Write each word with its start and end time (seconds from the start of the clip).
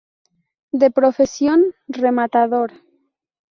De 0.81 0.89
profesión 0.97 1.59
rematador. 1.87 2.69